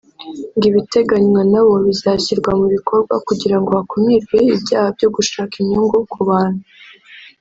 ngo 0.55 0.65
ibiteganywa 0.71 1.41
nawo 1.51 1.73
bizashyirwa 1.87 2.51
mu 2.59 2.65
bikorwa 2.75 3.15
kugira 3.27 3.57
ngo 3.59 3.69
hakumirwe 3.77 4.37
ibyaha 4.53 4.89
byo 4.95 5.09
gushaka 5.15 5.53
inyungu 5.63 5.97
ku 6.11 6.19
bantu 6.29 6.63